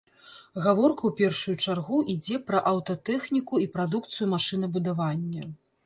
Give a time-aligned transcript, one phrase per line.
[0.67, 5.51] Гаворка ў першую чаргу ідзе пра аўтатэхніку і прадукцыю машынабудавання.